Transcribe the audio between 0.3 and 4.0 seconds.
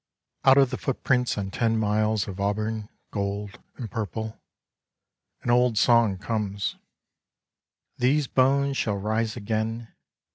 Out of the footprints on ten miles of auburn, gold and